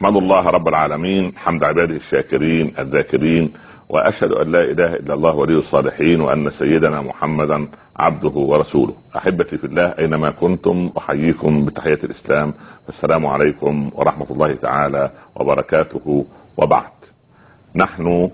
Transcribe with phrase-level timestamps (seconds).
[0.00, 3.52] احمد الله رب العالمين حمد عباده الشاكرين الذاكرين
[3.88, 8.94] وأشهد أن لا إله إلا الله ولي الصالحين وأن سيدنا محمدا عبده ورسوله.
[9.16, 12.54] أحبتي في الله أينما كنتم أحييكم بتحية الإسلام.
[12.88, 16.24] السلام عليكم ورحمة الله تعالى وبركاته.
[16.56, 16.92] وبعد
[17.74, 18.30] نحن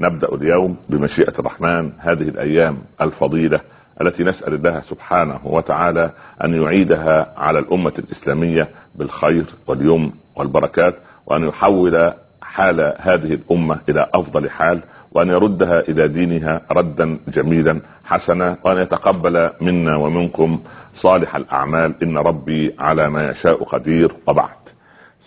[0.00, 3.60] نبدأ اليوم بمشيئة الرحمن هذه الأيام الفضيلة
[4.00, 6.10] التي نسأل الله سبحانه وتعالى
[6.44, 10.10] أن يعيدها على الأمة الإسلامية بالخير واليمن
[10.40, 10.94] والبركات
[11.26, 12.12] وأن يحول
[12.42, 14.80] حال هذه الأمة إلى أفضل حال
[15.12, 20.60] وأن يردها إلى دينها ردا جميلا حسنا وأن يتقبل منا ومنكم
[20.96, 21.94] صالح الأعمال.
[22.02, 24.60] إن ربي على ما يشاء قدير وبعد.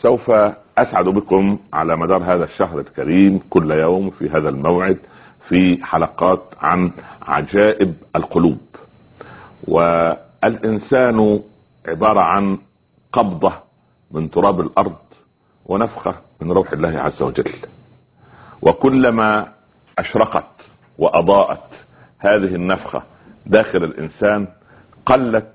[0.01, 0.31] سوف
[0.77, 4.97] أسعد بكم على مدار هذا الشهر الكريم كل يوم في هذا الموعد
[5.49, 6.91] في حلقات عن
[7.21, 8.57] عجائب القلوب.
[9.67, 11.39] والإنسان
[11.87, 12.57] عبارة عن
[13.13, 13.53] قبضة
[14.13, 14.95] من تراب الأرض
[15.65, 17.51] ونفخة من روح الله عز وجل.
[18.61, 19.51] وكلما
[19.99, 20.45] أشرقت
[20.97, 21.69] وأضاءت
[22.19, 23.03] هذه النفخة
[23.45, 24.47] داخل الإنسان
[25.05, 25.49] قلت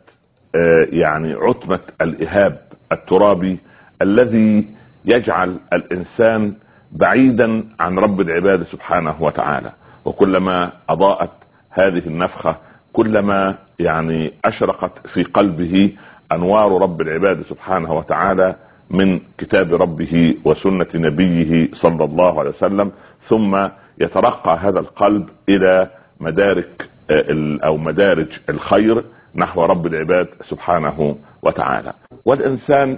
[0.55, 3.59] آه، يعني عتمة الإهاب الترابي
[4.03, 4.67] الذي
[5.05, 6.55] يجعل الإنسان
[6.93, 9.73] بعيدا عن رب العباد سبحانه وتعالى.
[10.05, 11.31] وكلما أضاءت
[11.71, 12.57] هذه النفخة
[12.93, 15.93] كلما يعني أشرقت في قلبه
[16.33, 18.57] أنوار رب العباد سبحانه وتعالى
[18.91, 22.91] من كتاب ربه وسنة نبيه صلى الله عليه وسلم
[23.23, 29.05] ثم يترقى هذا القلب إلى مدارك آه، أو مدارج الخير
[29.35, 31.93] نحو رب العباد سبحانه وتعالى.
[32.25, 32.97] والإنسان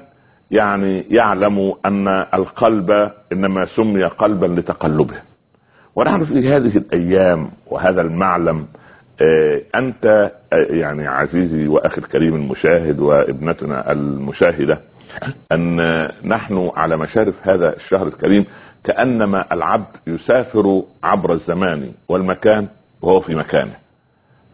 [0.50, 5.14] يعني يعلم أن القلب إنما سمي قلبا لتقلبه.
[5.96, 8.66] ونحن في هذه الأيام وهذا المعلم
[9.74, 14.80] أنت آه، يعني عزيزي وأخي الكريم المشاهد وابنتنا المشاهدة
[15.52, 18.44] أن نحن على مشارف هذا الشهر الكريم
[18.84, 22.68] كأنما العبد يسافر عبر الزمان والمكان
[23.02, 23.74] وهو في مكانه.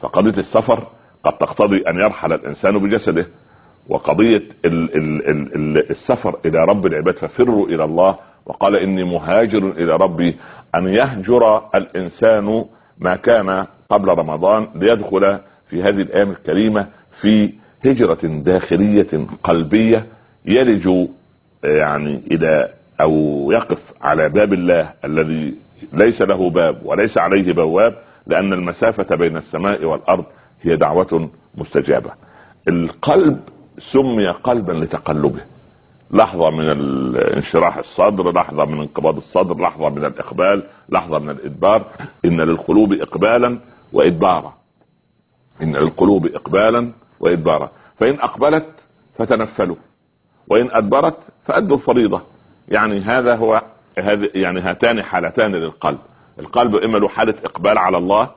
[0.03, 0.87] فقضية السفر
[1.25, 3.26] قد تقتضي أن يرحل الإنسان بجسده
[3.88, 8.16] وقضية ال ال ال السفر إلى رب العباد ففروا إلى الله
[8.47, 10.37] وقال إني مهاجر إلى ربي
[10.75, 12.65] أن يهجر الإنسان
[12.99, 15.39] ما كان قبل رمضان ليدخل
[15.71, 17.51] في هذه الأيام الكريمة في
[17.85, 20.07] هجرة داخلية قلبية
[20.47, 21.09] يلج
[21.65, 22.69] يعني إلى
[23.01, 25.55] أو يقف على باب الله الذي
[25.93, 27.95] ليس له باب وليس عليه بواب
[28.27, 30.25] لأن المسافة بين السماء والأرض
[30.63, 32.11] هي دعوة مستجابة.
[32.69, 33.41] القلب
[33.79, 35.41] سمي قلبا لتقلبه.
[36.11, 36.69] لحظة من
[37.35, 41.83] انشراح الصدر لحظة من انقباض الصدر لحظة من الإقبال لحظة من الإدبار.
[42.25, 43.59] إن للقلوب إقبالا
[43.93, 44.55] وإدبارا.
[45.63, 47.71] إن للقلوب إقبالا وإدبارا.
[47.99, 48.67] فإن أقبلت
[49.19, 49.77] فتنفلوا.
[50.49, 51.17] وإن أدبرت
[51.47, 52.23] فأدوا الفريضة.
[52.69, 53.63] يعني هذا هو
[54.35, 55.99] يعني هاتان حالتان للقلب.
[56.39, 58.31] القلب إما له حالة إقبال على الله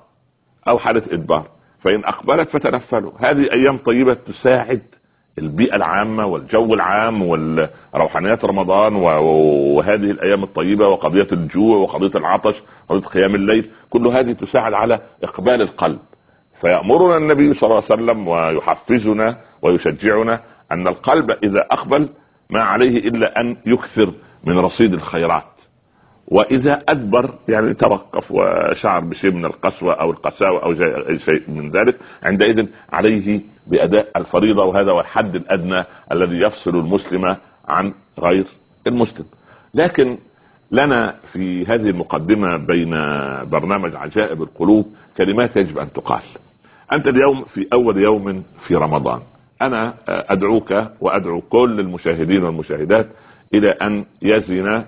[0.67, 1.47] أو حالة إدبار.
[1.79, 3.11] فإن أقبلت فتنفلوا.
[3.19, 4.81] هذه أيام طيبة تساعد
[5.39, 7.21] البيئة العامة والجو العام
[7.93, 12.55] وروحانيات رمضان وهذه الأيام الطيبة وقضية الجوع وقضية العطش
[12.89, 15.99] وقضية قيام الليل كل هذه تساعد على إقبال القلب.
[16.61, 20.41] فيأمرنا النبي صلى الله عليه وسلم ويحفزنا ويشجعنا
[20.71, 22.09] أن القلب إذا أقبل
[22.49, 24.13] ما عليه إلا أن يكثر
[24.43, 25.43] من رصيد الخيرات.
[26.27, 30.75] وإذا أدبر يعني توقف وشعر بشيء من القسوة أو القساوة أو
[31.17, 37.35] شيء من ذلك عندئذ عليه بأداء الفريضة وهذا هو الحد الأدنى الذي يفصل المسلم
[37.67, 38.45] عن غير
[38.87, 39.25] المسلم.
[39.73, 40.17] لكن
[40.71, 42.89] لنا في هذه المقدمة بين
[43.49, 46.21] برنامج عجائب القلوب كلمات يجب أن تقال.
[46.91, 49.19] أنت اليوم في أول يوم في رمضان.
[49.61, 53.07] أنا أدعوك وأدعو كل المشاهدين والمشاهدات
[53.53, 54.83] إلى أن يزن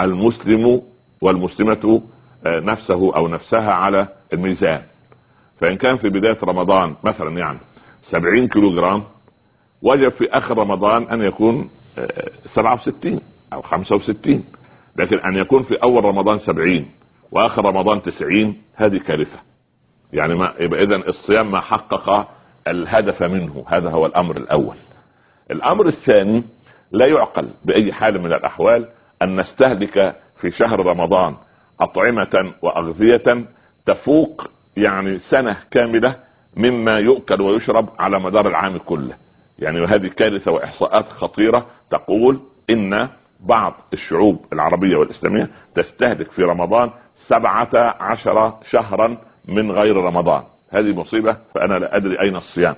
[0.00, 0.82] المسلم
[1.20, 2.02] والمسلمة
[2.46, 4.82] آه، نفسه أو نفسها على الميزان.
[5.60, 7.58] فإن كان في بداية رمضان مثلا يعني
[8.02, 9.04] سبعين كيلو جرام
[9.82, 13.20] وجب في آخر رمضان أن يكون آه، سبعة وستين
[13.52, 14.44] أو خمسة وستين
[14.96, 16.90] لكن أن يكون في أول رمضان سبعين
[17.30, 19.38] وآخر رمضان تسعين هذه كارثة.
[20.12, 22.28] يعني ما يبقى إذا الصيام ما حقق
[22.68, 24.76] الهدف منه هذا هو الأمر الأول.
[25.50, 26.42] الأمر الثاني
[26.92, 28.88] لا يعقل بأي حال من الأحوال
[29.22, 31.34] أن نستهلك في شهر رمضان
[31.80, 33.44] أطعمة وأغذية
[33.86, 36.16] تفوق يعني سنة كاملة
[36.56, 39.16] مما يؤكل ويشرب على مدار العام كله.
[39.58, 42.40] يعني هذه كارثة وإحصاءات خطيرة تقول
[42.70, 43.08] إن
[43.40, 50.42] بعض الشعوب العربية والإسلامية تستهلك في رمضان سبعة عشر شهرا من غير رمضان.
[50.70, 52.76] هذه مصيبة فأنا لا أدري أين الصيام.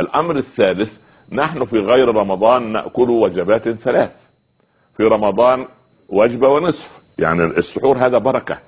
[0.00, 0.92] الأمر الثالث
[1.32, 4.12] نحن في غير رمضان نأكل وجبات ثلاث.
[4.96, 5.66] في رمضان
[6.08, 7.00] وجبة ونصف.
[7.18, 8.58] يعني السحور هذا بركة.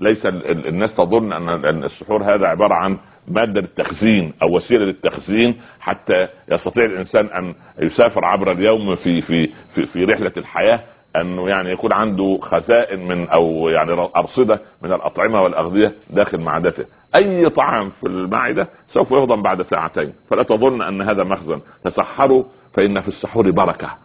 [0.00, 2.96] ليس الناس تظن أن السحور هذا عبارة عن
[3.28, 9.86] مادة للتخزين أو وسيلة للتخزين حتى يستطيع الإنسان أن يسافر عبر اليوم في في في,
[9.86, 10.80] في رحلة الحياة
[11.16, 17.48] انه يعني يكون عنده خزائن من أو يعني أرصدة من الأطعمة والأغذية داخل معدته أي
[17.48, 20.12] طعام في المعدة سوف يهضم بعد ساعتين.
[20.30, 21.60] فلا تظن أن هذا مخزن.
[21.84, 22.44] تسحروا
[22.74, 24.03] فإن في السحور بركة.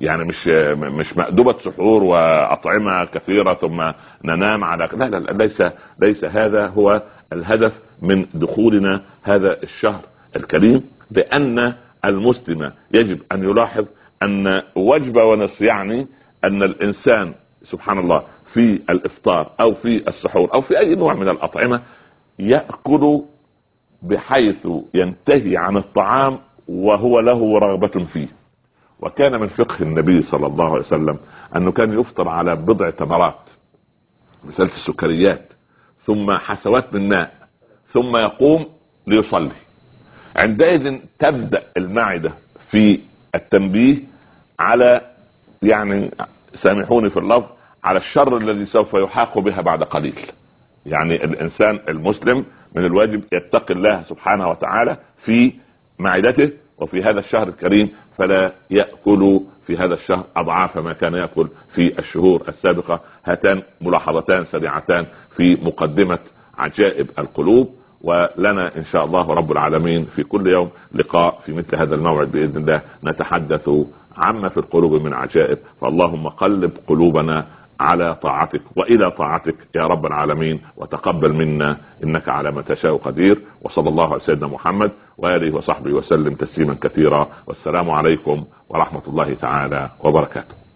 [0.00, 3.82] يعني مش مش مأدبة سحور وأطعمة كثيرة ثم
[4.24, 5.62] ننام على لا لا, لا ليس
[5.98, 7.02] ليس هذا هو
[7.32, 10.00] الهدف من دخولنا هذا الشهر
[10.36, 11.74] الكريم لأن
[12.04, 13.84] المسلم يجب أن يلاحظ
[14.22, 16.06] أن وجبة ونصف يعني
[16.44, 17.32] أن الإنسان
[17.64, 18.22] سبحان الله
[18.54, 21.82] في الإفطار أو في السحور أو في أي نوع من الأطعمة
[22.38, 23.20] يأكل
[24.02, 26.38] بحيث ينتهي عن الطعام
[26.68, 28.39] وهو له رغبة فيه.
[29.02, 31.18] وكان من فقه النبي صلى الله عليه وسلم
[31.56, 33.40] أنه كان يفطر على بضع تمرات
[34.44, 35.52] مسألة السكريات
[36.06, 37.32] ثم حسوات من ماء
[37.92, 38.66] ثم يقوم
[39.06, 39.50] ليصلي.
[40.36, 42.32] عندئذ تبدأ المعدة
[42.70, 43.00] في
[43.34, 43.98] التنبيه
[44.60, 45.00] على
[45.62, 46.10] يعني
[46.54, 47.46] سامحوني في اللفظ
[47.84, 50.20] على الشر الذي سوف يحاق بها بعد قليل.
[50.86, 52.44] يعني الإنسان المسلم
[52.74, 55.52] من الواجب يتقي الله سبحانه وتعالى في
[55.98, 56.50] معدته
[56.80, 57.88] وفي هذا الشهر الكريم
[58.18, 63.00] فلا يأكل في هذا الشهر أضعاف ما كان يأكل في الشهور السابقة.
[63.24, 65.06] هاتان ملاحظتان سريعتان
[65.36, 66.18] في مقدمة
[66.58, 71.94] عجائب القلوب ولنا إن شاء الله رب العالمين في كل يوم لقاء في مثل هذا
[71.94, 72.80] الموعد بإذن الله.
[73.04, 73.70] نتحدث
[74.16, 75.58] عما في القلوب من عجائب.
[75.80, 77.46] فاللهم قلب قلوبنا
[77.80, 80.60] على طاعتك وإلى طاعتك يا رب العالمين.
[80.76, 83.38] وتقبل منا إنك على ما تشاء قدير.
[83.62, 87.28] وصلى الله على سيدنا محمد وآله وصحبه وسلم تسليما كثيرا.
[87.46, 90.69] والسلام عليكم ورحمة الله تعالى وبركاته.